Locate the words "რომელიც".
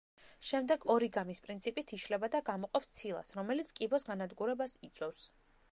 3.41-3.77